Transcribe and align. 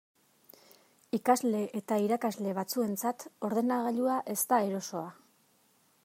Ikasle 1.17 1.59
eta 1.79 1.97
irakasle 2.05 2.55
batzuentzat 2.59 3.25
ordenagailua 3.49 4.15
ez 4.33 4.39
da 4.53 4.59
erosoa. 4.71 5.07